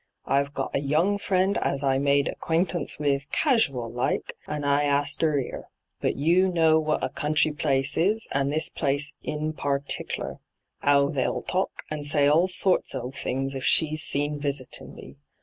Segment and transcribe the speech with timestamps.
[0.25, 5.21] I've got a young friend as I made acquaintance with casual like, and I asked
[5.23, 5.69] 'er 'ere.
[5.99, 10.39] But you know what a country place is, and this place in partickler—
[10.83, 15.17] 'ow they'll talk, and say all sorts of things, if she's seen visitin' me.